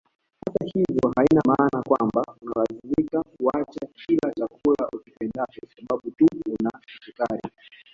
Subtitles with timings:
[0.45, 7.41] Hata hivyo haina maana kwamba unalazimika kuacha kila chakula ukipendacho sababu tu una kisukari